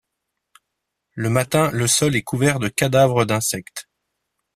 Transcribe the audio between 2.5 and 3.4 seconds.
de cadavres